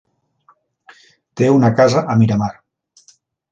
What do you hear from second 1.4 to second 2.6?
Té una casa a Miramar.